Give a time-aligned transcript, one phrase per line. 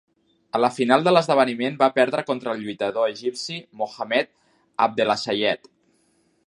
[0.59, 4.35] A la final de l'esdeveniment va perdre contra el lluitador egipci Mohamed
[4.87, 5.73] Abdelsayed.